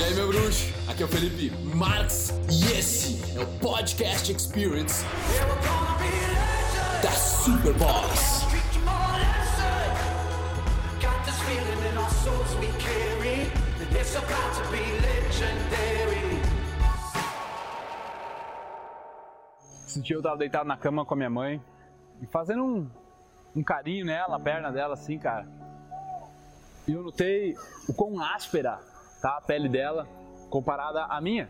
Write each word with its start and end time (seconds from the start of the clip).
E 0.00 0.02
aí, 0.02 0.14
meu 0.14 0.28
bruxo? 0.28 0.72
Aqui 0.88 1.02
é 1.02 1.04
o 1.04 1.08
Felipe 1.08 1.50
Marx 1.76 2.30
e 2.50 2.72
esse 2.72 3.38
é 3.38 3.42
o 3.42 3.46
Podcast 3.58 4.32
Experience 4.32 5.04
da 7.02 7.10
Superboss. 7.10 8.46
Esse 19.86 20.00
dia 20.00 20.16
eu 20.16 20.22
tava 20.22 20.38
deitado 20.38 20.66
na 20.66 20.78
cama 20.78 21.04
com 21.04 21.12
a 21.12 21.16
minha 21.18 21.28
mãe 21.28 21.62
e 22.22 22.26
fazendo 22.26 22.64
um, 22.64 22.90
um 23.54 23.62
carinho 23.62 24.06
nela, 24.06 24.36
a 24.36 24.40
perna 24.40 24.72
dela 24.72 24.94
assim, 24.94 25.18
cara. 25.18 25.46
E 26.88 26.92
eu 26.92 27.02
notei 27.02 27.54
o 27.86 27.92
quão 27.92 28.18
áspera 28.18 28.80
tá 29.20 29.36
a 29.36 29.40
pele 29.40 29.68
dela 29.68 30.06
comparada 30.48 31.04
à 31.04 31.20
minha. 31.20 31.48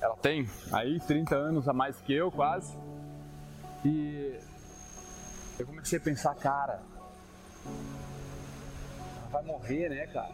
Ela 0.00 0.16
tem 0.16 0.48
aí 0.72 0.98
30 1.00 1.34
anos 1.34 1.68
a 1.68 1.72
mais 1.72 1.96
que 2.00 2.14
eu, 2.14 2.30
quase. 2.30 2.74
E 3.84 4.38
eu 5.58 5.66
comecei 5.66 5.98
a 5.98 6.02
pensar, 6.02 6.34
cara, 6.36 6.80
ela 7.64 9.28
vai 9.30 9.42
morrer, 9.42 9.88
né, 9.90 10.06
cara? 10.06 10.32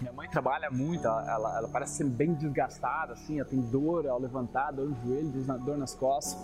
Minha 0.00 0.12
mãe 0.12 0.28
trabalha 0.28 0.70
muito, 0.70 1.06
ela, 1.06 1.30
ela, 1.30 1.58
ela, 1.58 1.68
parece 1.68 1.98
ser 1.98 2.04
bem 2.04 2.34
desgastada, 2.34 3.12
assim, 3.12 3.38
ela 3.38 3.48
tem 3.48 3.60
dor 3.60 4.06
ao 4.08 4.18
levantar, 4.18 4.72
dor 4.72 4.88
no 4.88 4.96
joelho, 5.02 5.30
dor 5.64 5.78
nas 5.78 5.94
costas. 5.94 6.36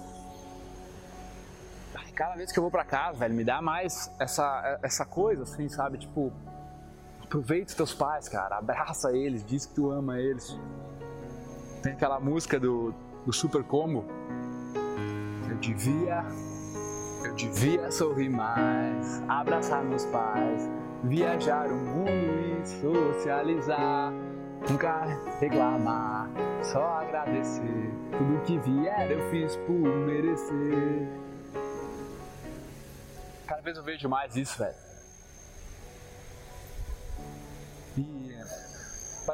Cada 2.15 2.37
vez 2.37 2.52
que 2.52 2.59
eu 2.59 2.63
vou 2.63 2.71
pra 2.71 2.85
casa, 2.85 3.19
velho, 3.19 3.35
me 3.35 3.45
dá 3.45 3.63
mais 3.63 4.11
essa, 4.21 4.79
essa 4.83 5.07
coisa, 5.07 5.45
assim, 5.45 5.69
sabe? 5.71 5.97
Tipo, 5.99 6.30
aproveita 7.30 7.69
os 7.69 7.75
teus 7.75 7.95
pais, 7.95 8.29
cara, 8.29 8.59
abraça 8.59 9.16
eles, 9.16 9.47
diz 9.47 9.65
que 9.65 9.75
tu 9.75 9.88
ama 9.88 10.19
eles. 10.19 10.59
Tem 11.80 11.93
aquela 11.93 12.18
música 12.18 12.59
do, 12.59 12.93
do 13.24 13.32
Super 13.32 13.63
Combo. 13.63 14.05
Eu 15.49 15.57
devia, 15.59 16.24
eu 17.24 17.32
devia 17.37 17.88
sorrir 17.93 18.29
mais, 18.29 19.23
abraçar 19.29 19.85
meus 19.85 20.05
pais, 20.07 20.68
viajar 21.05 21.68
o 21.68 21.77
mundo 21.77 22.10
e 22.10 22.66
socializar. 22.66 24.12
Nunca 24.68 25.05
reclamar, 25.38 26.29
só 26.62 26.83
agradecer. 26.99 27.90
Tudo 28.10 28.43
que 28.45 28.59
vier 28.59 29.09
eu 29.09 29.30
fiz 29.30 29.57
por 29.57 29.79
merecer. 29.79 31.09
Cada 33.46 33.62
vez 33.62 33.77
eu 33.77 33.85
vejo 33.85 34.09
mais 34.09 34.37
isso, 34.37 34.59
velho. 34.59 34.90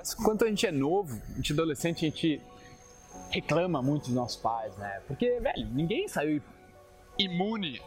Que 0.03 0.23
quando 0.23 0.45
a 0.45 0.49
gente 0.49 0.67
é 0.67 0.73
novo, 0.73 1.21
a 1.33 1.37
gente 1.37 1.53
é 1.53 1.55
adolescente, 1.55 2.07
a 2.07 2.09
gente 2.09 2.41
reclama 3.31 3.83
muito 3.83 4.07
dos 4.07 4.15
nossos 4.15 4.37
pais, 4.37 4.77
né? 4.77 5.01
Porque, 5.07 5.41
velho, 5.41 5.67
ninguém 5.73 6.09
saiu 6.09 6.43
imune 7.19 7.81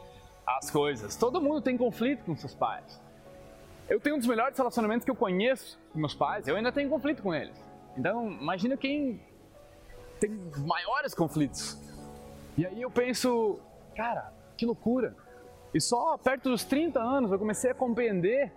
às 0.45 0.69
coisas. 0.69 1.15
Todo 1.15 1.41
mundo 1.41 1.61
tem 1.61 1.77
conflito 1.77 2.23
com 2.25 2.35
seus 2.35 2.53
pais. 2.53 2.99
Eu 3.87 3.99
tenho 3.99 4.15
um 4.15 4.19
dos 4.19 4.27
melhores 4.27 4.57
relacionamentos 4.57 5.03
que 5.03 5.11
eu 5.11 5.15
conheço 5.15 5.79
com 5.91 5.99
meus 5.99 6.13
pais, 6.13 6.47
eu 6.47 6.55
ainda 6.55 6.71
tenho 6.71 6.89
conflito 6.89 7.23
com 7.23 7.33
eles. 7.33 7.55
Então, 7.97 8.29
imagina 8.31 8.77
quem 8.77 9.19
tem 10.19 10.29
maiores 10.65 11.13
conflitos. 11.13 11.77
E 12.57 12.65
aí 12.65 12.81
eu 12.81 12.91
penso, 12.91 13.59
cara, 13.95 14.31
que 14.55 14.65
loucura. 14.65 15.15
E 15.73 15.79
só 15.79 16.17
perto 16.17 16.49
dos 16.49 16.63
30 16.63 16.99
anos 16.99 17.31
eu 17.31 17.39
comecei 17.39 17.71
a 17.71 17.73
compreender 17.73 18.51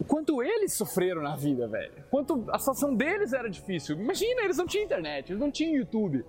o 0.00 0.04
quanto 0.04 0.42
eles 0.42 0.72
sofreram 0.72 1.20
na 1.20 1.36
vida, 1.36 1.68
velho. 1.68 2.04
Quanto 2.10 2.44
a 2.50 2.58
situação 2.58 2.94
deles 2.94 3.34
era 3.34 3.50
difícil. 3.50 4.00
Imagina, 4.00 4.42
eles 4.42 4.56
não 4.56 4.66
tinham 4.66 4.86
internet, 4.86 5.30
eles 5.30 5.40
não 5.40 5.50
tinham 5.50 5.76
YouTube. 5.76 6.24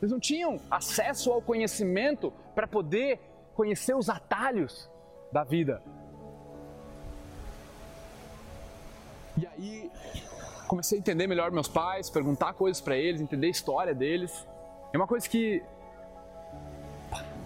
Eles 0.00 0.12
não 0.12 0.20
tinham 0.20 0.60
acesso 0.70 1.32
ao 1.32 1.42
conhecimento 1.42 2.32
para 2.54 2.66
poder 2.66 3.18
conhecer 3.54 3.94
os 3.94 4.08
atalhos 4.08 4.88
da 5.32 5.42
vida. 5.42 5.82
E 9.36 9.46
aí 9.46 9.90
comecei 10.68 10.98
a 10.98 11.00
entender 11.00 11.26
melhor 11.26 11.50
meus 11.50 11.68
pais, 11.68 12.08
perguntar 12.08 12.54
coisas 12.54 12.80
para 12.80 12.96
eles, 12.96 13.20
entender 13.20 13.48
a 13.48 13.50
história 13.50 13.94
deles. 13.94 14.46
É 14.92 14.96
uma 14.96 15.06
coisa 15.06 15.28
que 15.28 15.62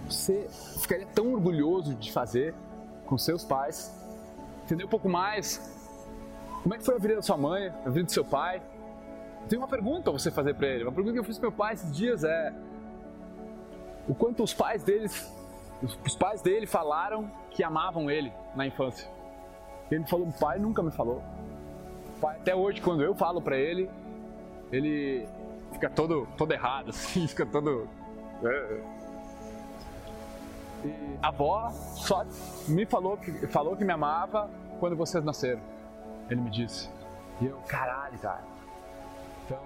você 0.05 0.47
ficaria 0.81 1.07
tão 1.07 1.33
orgulhoso 1.33 1.95
de 1.95 2.13
fazer 2.13 2.55
com 3.07 3.17
seus 3.17 3.45
pais. 3.45 4.06
Entender 4.67 4.85
um 4.85 4.89
pouco 4.89 5.09
mais 5.09 5.73
como 6.65 6.75
é 6.75 6.79
que 6.79 6.85
foi 6.85 6.97
a 6.97 6.99
vida 6.99 7.15
da 7.15 7.23
sua 7.23 7.37
mãe, 7.37 7.73
a 7.85 7.89
vida 7.89 8.07
do 8.07 8.11
seu 8.11 8.25
pai. 8.25 8.61
Tem 9.49 9.57
uma 9.57 9.69
pergunta 9.69 10.03
para 10.11 10.13
você 10.13 10.29
fazer 10.29 10.55
para 10.55 10.67
ele. 10.67 10.83
Uma 10.83 10.91
pergunta 10.91 11.13
que 11.13 11.21
eu 11.21 11.25
fiz 11.25 11.39
para 11.39 11.49
meu 11.49 11.57
pai 11.57 11.75
esses 11.75 11.97
dias 11.97 12.25
é 12.25 12.53
o 14.09 14.15
quanto 14.15 14.43
os 14.43 14.53
pais 14.53 14.83
deles, 14.83 15.33
os 16.05 16.17
pais 16.17 16.43
dele 16.43 16.67
falaram 16.67 17.31
que 17.49 17.63
amavam 17.63 18.11
ele 18.11 18.33
na 18.57 18.67
infância. 18.67 19.09
Ele 19.89 20.05
falou, 20.05 20.27
o 20.27 20.33
pai 20.33 20.59
nunca 20.59 20.83
me 20.83 20.91
falou. 20.91 21.23
Pai 22.21 22.35
até 22.35 22.53
hoje 22.53 22.81
quando 22.81 23.05
eu 23.05 23.15
falo 23.15 23.41
para 23.41 23.57
ele, 23.57 23.89
ele 24.73 25.29
fica 25.71 25.89
todo 25.89 26.27
todo 26.37 26.51
errado 26.51 26.91
assim, 26.91 27.29
fica 27.29 27.47
todo 27.47 27.89
e 28.43 29.06
a 31.23 31.29
avó 31.29 31.71
só 31.71 32.25
me 32.69 32.85
falou 32.87 33.17
que, 33.17 33.33
falou 33.47 33.77
que 33.77 33.85
me 33.85 33.93
amava 33.93 34.51
quando 34.79 34.97
vocês 34.97 35.25
nasceram. 35.25 35.61
Ele 36.31 36.41
me 36.41 36.51
disse. 36.51 36.91
E 37.41 37.47
eu, 37.47 37.57
caralho, 37.69 38.19
cara. 38.19 38.45
Então, 39.45 39.61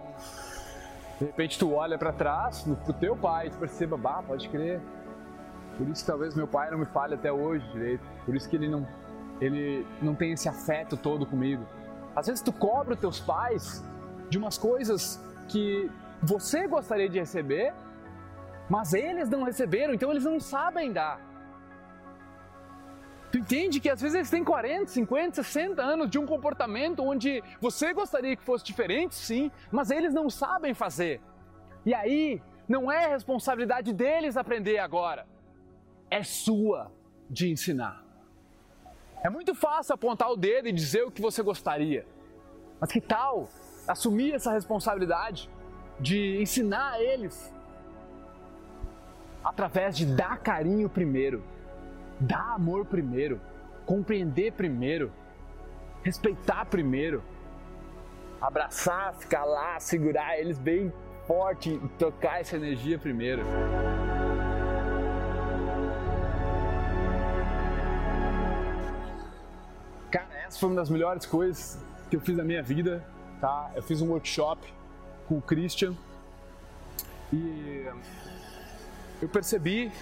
de 1.18 1.24
repente 1.26 1.58
tu 1.58 1.72
olha 1.72 1.98
para 1.98 2.12
trás, 2.12 2.62
pro 2.84 2.92
teu 2.94 3.16
pai, 3.16 3.50
tu 3.50 3.58
perceba, 3.58 3.96
bah, 3.96 4.22
pode 4.26 4.48
crer. 4.48 4.80
Por 5.76 5.88
isso 5.88 6.04
talvez 6.04 6.34
meu 6.34 6.46
pai 6.46 6.70
não 6.70 6.78
me 6.78 6.86
fale 6.86 7.14
até 7.14 7.32
hoje 7.32 7.66
direito. 7.72 8.02
Por 8.24 8.34
isso 8.34 8.48
que 8.48 8.56
ele 8.56 8.68
não, 8.68 8.86
ele 9.40 9.86
não 10.02 10.14
tem 10.14 10.32
esse 10.32 10.48
afeto 10.48 10.96
todo 10.96 11.24
comigo. 11.24 11.64
Às 12.14 12.26
vezes 12.26 12.42
tu 12.42 12.52
cobra 12.52 12.94
os 12.94 13.00
teus 13.00 13.20
pais 13.20 13.84
de 14.28 14.36
umas 14.36 14.58
coisas 14.58 15.22
que 15.48 15.90
você 16.22 16.66
gostaria 16.66 17.08
de 17.08 17.18
receber, 17.18 17.72
mas 18.70 18.94
eles 18.94 19.28
não 19.28 19.42
receberam, 19.42 19.92
então 19.92 20.12
eles 20.12 20.24
não 20.24 20.38
sabem 20.38 20.92
dar. 20.92 21.20
Tu 23.32 23.38
entende 23.38 23.80
que 23.80 23.90
às 23.90 24.00
vezes 24.00 24.14
eles 24.14 24.30
têm 24.30 24.44
40, 24.44 24.86
50, 24.86 25.42
60 25.42 25.82
anos 25.82 26.08
de 26.08 26.18
um 26.18 26.26
comportamento 26.26 27.02
onde 27.02 27.42
você 27.60 27.92
gostaria 27.92 28.36
que 28.36 28.44
fosse 28.44 28.64
diferente, 28.64 29.16
sim, 29.16 29.50
mas 29.72 29.90
eles 29.90 30.14
não 30.14 30.30
sabem 30.30 30.72
fazer. 30.72 31.20
E 31.84 31.92
aí, 31.92 32.40
não 32.68 32.90
é 32.90 33.08
responsabilidade 33.08 33.92
deles 33.92 34.36
aprender 34.36 34.78
agora, 34.78 35.26
é 36.08 36.22
sua 36.22 36.92
de 37.28 37.50
ensinar. 37.50 38.04
É 39.22 39.28
muito 39.28 39.52
fácil 39.54 39.94
apontar 39.94 40.30
o 40.30 40.36
dedo 40.36 40.68
e 40.68 40.72
dizer 40.72 41.02
o 41.02 41.10
que 41.10 41.20
você 41.20 41.42
gostaria, 41.42 42.06
mas 42.80 42.92
que 42.92 43.00
tal 43.00 43.48
assumir 43.86 44.32
essa 44.32 44.52
responsabilidade 44.52 45.50
de 45.98 46.40
ensinar 46.40 46.92
a 46.92 47.02
eles 47.02 47.52
através 49.50 49.96
de 49.96 50.06
dar 50.06 50.38
carinho 50.38 50.88
primeiro, 50.88 51.42
dar 52.20 52.54
amor 52.54 52.86
primeiro, 52.86 53.40
compreender 53.84 54.52
primeiro, 54.52 55.10
respeitar 56.04 56.64
primeiro, 56.66 57.20
abraçar, 58.40 59.12
ficar 59.14 59.44
lá, 59.44 59.80
segurar 59.80 60.38
eles 60.38 60.56
bem 60.56 60.92
forte 61.26 61.70
e 61.70 61.88
trocar 61.98 62.40
essa 62.40 62.54
energia 62.54 62.96
primeiro. 62.96 63.42
Cara, 70.12 70.28
essa 70.46 70.60
foi 70.60 70.68
uma 70.68 70.76
das 70.76 70.88
melhores 70.88 71.26
coisas 71.26 71.84
que 72.08 72.14
eu 72.14 72.20
fiz 72.20 72.36
na 72.36 72.44
minha 72.44 72.62
vida, 72.62 73.04
tá? 73.40 73.72
Eu 73.74 73.82
fiz 73.82 74.00
um 74.00 74.10
workshop 74.10 74.72
com 75.26 75.38
o 75.38 75.42
Christian 75.42 75.96
e 77.32 77.84
eu 79.20 79.28
percebi 79.28 79.92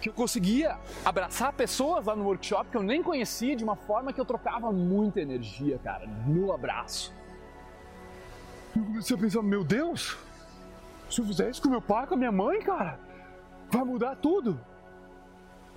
que 0.00 0.08
eu 0.08 0.12
conseguia 0.12 0.76
abraçar 1.04 1.52
pessoas 1.52 2.06
lá 2.06 2.16
no 2.16 2.24
workshop 2.24 2.70
que 2.70 2.76
eu 2.76 2.82
nem 2.82 3.02
conhecia 3.02 3.54
de 3.54 3.62
uma 3.62 3.76
forma 3.76 4.12
que 4.12 4.20
eu 4.20 4.24
trocava 4.24 4.72
muita 4.72 5.20
energia, 5.20 5.78
cara, 5.78 6.06
no 6.26 6.52
abraço. 6.52 7.14
Eu 8.74 8.82
comecei 8.82 9.16
a 9.16 9.20
pensar, 9.20 9.42
meu 9.42 9.62
Deus, 9.62 10.18
se 11.08 11.20
eu 11.20 11.24
fizer 11.26 11.50
isso 11.50 11.62
com 11.62 11.68
meu 11.68 11.80
pai, 11.82 12.06
com 12.06 12.14
a 12.14 12.16
minha 12.16 12.32
mãe, 12.32 12.60
cara, 12.60 12.98
vai 13.70 13.84
mudar 13.84 14.16
tudo. 14.16 14.58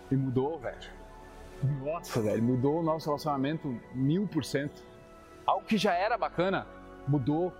E 0.09 0.15
mudou, 0.15 0.57
velho. 0.59 0.89
Nossa, 1.83 2.21
velho, 2.21 2.41
mudou 2.41 2.79
o 2.79 2.83
nosso 2.83 3.07
relacionamento 3.07 3.79
mil 3.93 4.27
por 4.27 4.43
cento. 4.43 4.83
Algo 5.45 5.65
que 5.65 5.77
já 5.77 5.93
era 5.93 6.17
bacana, 6.17 6.65
mudou 7.07 7.53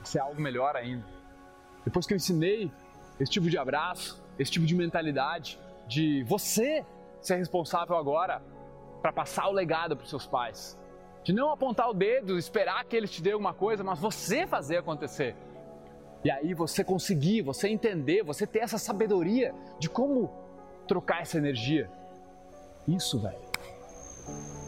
a 0.00 0.04
ser 0.04 0.20
algo 0.20 0.40
melhor 0.40 0.76
ainda. 0.76 1.04
Depois 1.84 2.06
que 2.06 2.12
eu 2.12 2.16
ensinei 2.16 2.70
esse 3.20 3.30
tipo 3.30 3.50
de 3.50 3.58
abraço, 3.58 4.20
esse 4.38 4.50
tipo 4.50 4.64
de 4.64 4.74
mentalidade 4.74 5.60
de 5.86 6.24
você 6.24 6.84
ser 7.20 7.36
responsável 7.36 7.96
agora 7.96 8.42
para 9.02 9.12
passar 9.12 9.48
o 9.48 9.52
legado 9.52 9.94
para 9.94 10.04
os 10.04 10.10
seus 10.10 10.26
pais. 10.26 10.78
De 11.22 11.32
não 11.32 11.52
apontar 11.52 11.90
o 11.90 11.92
dedo, 11.92 12.38
esperar 12.38 12.82
que 12.84 12.96
eles 12.96 13.10
te 13.10 13.20
dêem 13.20 13.34
alguma 13.34 13.52
coisa, 13.52 13.84
mas 13.84 13.98
você 13.98 14.46
fazer 14.46 14.78
acontecer. 14.78 15.36
E 16.24 16.30
aí 16.30 16.54
você 16.54 16.82
conseguir, 16.82 17.42
você 17.42 17.68
entender, 17.68 18.22
você 18.22 18.46
ter 18.46 18.60
essa 18.60 18.78
sabedoria 18.78 19.54
de 19.78 19.88
como 19.90 20.30
trocar 20.88 21.20
essa 21.20 21.36
energia. 21.36 21.90
Isso, 22.88 23.18
velho. 23.18 23.38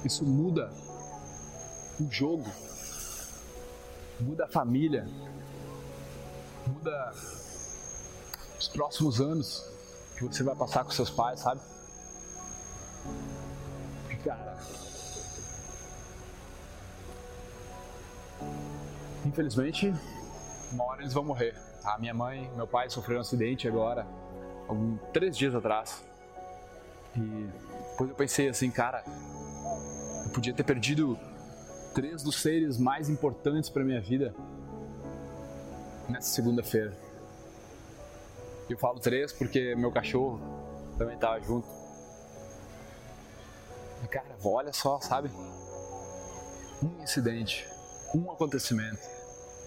Isso 0.05 0.27
muda 0.27 0.71
o 1.99 2.11
jogo. 2.11 2.51
Muda 4.21 4.45
a 4.45 4.49
família. 4.49 5.07
Muda 6.67 7.13
os 8.63 8.69
próximos 8.69 9.21
anos 9.21 9.65
que 10.17 10.25
você 10.25 10.43
vai 10.43 10.55
passar 10.55 10.85
com 10.85 10.91
seus 10.91 11.11
pais, 11.11 11.41
sabe? 11.41 11.61
Cara. 14.25 14.57
Infelizmente, 19.27 19.93
uma 20.71 20.85
hora 20.85 21.03
eles 21.03 21.13
vão 21.13 21.25
morrer. 21.25 21.57
A 21.83 21.99
minha 21.99 22.15
mãe 22.15 22.49
meu 22.55 22.69
pai 22.69 22.89
sofreram 22.89 23.19
um 23.19 23.23
acidente 23.23 23.67
agora, 23.67 24.07
alguns 24.69 25.01
três 25.13 25.37
dias 25.37 25.57
atrás. 25.57 26.05
E 27.17 27.49
depois 27.91 28.11
eu 28.11 28.17
pensei 28.17 28.49
assim, 28.49 28.71
cara, 28.71 29.03
eu 30.25 30.31
podia 30.31 30.55
ter 30.55 30.63
perdido 30.63 31.19
três 31.93 32.23
dos 32.23 32.41
seres 32.41 32.79
mais 32.79 33.09
importantes 33.09 33.69
para 33.69 33.83
minha 33.83 34.01
vida 34.01 34.33
nessa 36.09 36.29
segunda-feira. 36.29 36.97
Eu 38.69 38.79
falo 38.79 38.99
três 38.99 39.33
porque 39.33 39.75
meu 39.75 39.91
cachorro 39.91 40.41
também 40.97 41.15
estava 41.15 41.41
junto. 41.41 41.67
E 44.03 44.09
cara, 44.09 44.27
olha 44.45 44.73
só, 44.73 45.01
sabe? 45.01 45.31
Um 46.83 47.03
incidente, 47.03 47.69
um 48.15 48.31
acontecimento, 48.31 49.01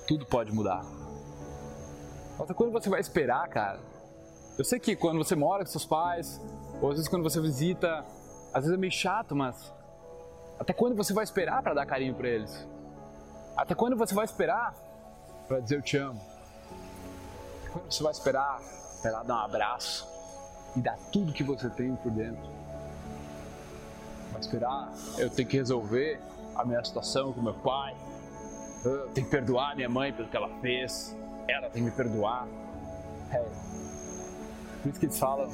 tudo 0.08 0.26
pode 0.26 0.52
mudar. 0.52 0.84
Até 2.40 2.54
quando 2.54 2.72
você 2.72 2.90
vai 2.90 3.00
esperar, 3.00 3.48
cara? 3.48 3.80
Eu 4.58 4.66
sei 4.66 4.80
que 4.80 4.96
quando 4.96 5.18
você 5.18 5.36
mora 5.36 5.64
com 5.64 5.72
seus 5.72 5.86
pais, 5.86 6.42
ou 6.82 6.90
às 6.90 6.96
vezes 6.96 7.08
quando 7.08 7.24
você 7.24 7.40
visita, 7.40 8.06
às 8.54 8.64
vezes 8.64 8.74
é 8.74 8.78
meio 8.78 8.92
chato, 8.92 9.36
mas 9.36 9.74
até 10.60 10.74
quando 10.74 10.96
você 10.96 11.14
vai 11.14 11.24
esperar 11.24 11.62
para 11.62 11.74
dar 11.74 11.86
carinho 11.86 12.16
para 12.16 12.28
eles? 12.28 12.68
Até 13.56 13.74
quando 13.76 13.96
você 13.96 14.14
vai 14.14 14.26
esperar 14.26 14.74
para 15.48 15.60
dizer 15.60 15.78
eu 15.78 15.82
te 15.82 15.98
amo? 15.98 16.22
Até 17.62 17.70
quando 17.70 17.92
você 17.92 18.04
vai 18.04 18.12
esperar 18.12 18.62
para 19.06 19.12
lá 19.12 19.24
dar 19.24 19.36
um 19.36 19.46
abraço 19.46 20.08
e 20.76 20.82
dar 20.82 20.98
tudo 21.12 21.32
que 21.32 21.44
você 21.44 21.70
tem 21.70 21.96
por 21.96 22.12
dentro? 22.12 22.50
Vai 24.32 24.42
esperar 24.42 24.92
eu 25.20 25.30
tenho 25.30 25.48
que 25.48 25.58
resolver 25.58 26.20
a 26.56 26.66
minha 26.66 26.84
situação 26.84 27.32
com 27.32 27.40
meu 27.40 27.54
pai? 27.54 27.96
Eu 28.84 29.08
tenho 29.10 29.28
que 29.28 29.32
perdoar 29.32 29.76
minha 29.76 29.88
mãe 29.88 30.12
pelo 30.12 30.28
que 30.28 30.36
ela 30.36 30.50
fez? 30.60 31.16
Ela 31.48 31.70
tem 31.70 31.84
que 31.84 31.90
me 31.90 31.92
perdoar? 31.92 32.48
É. 33.32 33.46
Por 34.82 34.90
isso 34.90 35.00
que 35.00 35.06
eles 35.06 35.20
falam 35.20 35.50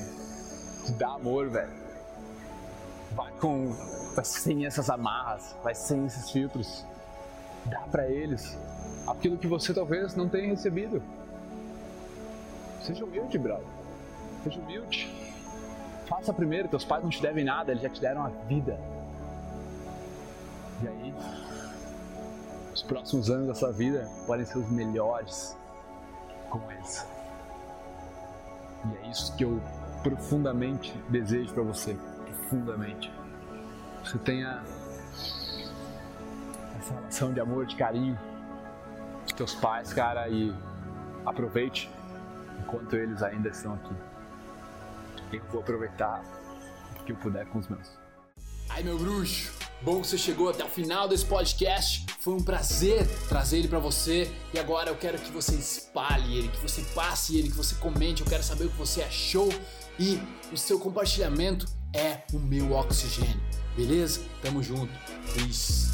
de 0.85 0.93
dar 0.93 1.15
amor, 1.15 1.49
velho. 1.49 1.73
Vai 3.11 3.31
com. 3.33 3.73
Vai 4.15 4.23
sem 4.23 4.65
essas 4.65 4.89
amarras, 4.89 5.55
vai 5.61 5.75
sem 5.75 6.05
esses 6.05 6.31
filtros. 6.31 6.85
Dá 7.65 7.81
para 7.91 8.07
eles 8.07 8.57
aquilo 9.07 9.37
que 9.37 9.47
você 9.47 9.73
talvez 9.73 10.15
não 10.15 10.29
tenha 10.29 10.47
recebido. 10.47 11.03
Seja 12.81 13.05
humilde, 13.05 13.37
brother. 13.37 13.65
Seja 14.43 14.59
humilde. 14.59 15.11
Faça 16.07 16.33
primeiro, 16.33 16.67
teus 16.67 16.83
pais 16.83 17.03
não 17.03 17.09
te 17.09 17.21
devem 17.21 17.45
nada, 17.45 17.71
eles 17.71 17.83
já 17.83 17.89
te 17.89 18.01
deram 18.01 18.25
a 18.25 18.29
vida. 18.29 18.77
E 20.81 20.87
aí, 20.87 21.13
os 22.73 22.81
próximos 22.81 23.29
anos 23.29 23.47
da 23.47 23.55
sua 23.55 23.71
vida 23.71 24.09
podem 24.25 24.45
ser 24.45 24.57
os 24.57 24.69
melhores 24.69 25.55
com 26.49 26.59
eles. 26.71 27.05
E 28.85 29.05
é 29.05 29.09
isso 29.09 29.35
que 29.35 29.45
eu 29.45 29.61
profundamente 30.01 30.91
desejo 31.07 31.53
para 31.53 31.63
você. 31.63 31.95
Profundamente. 32.25 33.13
Você 34.03 34.17
tenha 34.17 34.63
essa 36.79 36.93
relação 36.95 37.31
de 37.31 37.39
amor, 37.39 37.67
de 37.67 37.75
carinho 37.75 38.19
com 39.29 39.35
teus 39.35 39.53
pais, 39.53 39.93
cara, 39.93 40.27
e 40.27 40.53
aproveite 41.23 41.89
enquanto 42.61 42.95
eles 42.95 43.21
ainda 43.21 43.49
estão 43.49 43.73
aqui. 43.73 43.93
Eu 45.33 45.43
vou 45.51 45.61
aproveitar 45.61 46.23
o 46.99 47.03
que 47.03 47.11
eu 47.11 47.15
puder 47.17 47.45
com 47.47 47.59
os 47.59 47.67
meus. 47.67 47.89
Ai, 48.69 48.83
meu 48.83 48.97
bruxo, 48.97 49.51
bom 49.81 50.01
que 50.01 50.07
você 50.07 50.17
chegou 50.17 50.49
até 50.49 50.63
o 50.63 50.69
final 50.69 51.07
desse 51.07 51.25
podcast. 51.25 52.05
Foi 52.19 52.33
um 52.33 52.43
prazer 52.43 53.05
trazer 53.27 53.59
ele 53.59 53.67
para 53.67 53.79
você 53.79 54.31
e 54.53 54.59
agora 54.59 54.89
eu 54.89 54.95
quero 54.95 55.17
que 55.17 55.31
você 55.31 55.55
espalhe 55.55 56.37
ele, 56.37 56.47
que 56.47 56.59
você 56.61 56.81
passe 56.93 57.37
ele, 57.37 57.49
que 57.49 57.57
você 57.57 57.75
comente. 57.75 58.21
Eu 58.21 58.27
quero 58.27 58.43
saber 58.43 58.65
o 58.65 58.69
que 58.69 58.77
você 58.77 59.01
achou 59.01 59.49
e 59.99 60.21
o 60.51 60.57
seu 60.57 60.79
compartilhamento 60.79 61.65
é 61.93 62.21
o 62.33 62.39
meu 62.39 62.71
oxigênio. 62.73 63.41
Beleza? 63.75 64.21
Tamo 64.41 64.61
junto. 64.61 64.91
Peace. 65.33 65.91